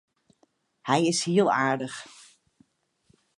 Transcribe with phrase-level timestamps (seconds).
[0.87, 1.99] Hy is hiel aardich.